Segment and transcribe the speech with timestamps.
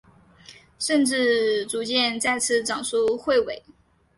[0.79, 3.63] 甚至逐渐再次长出彗尾。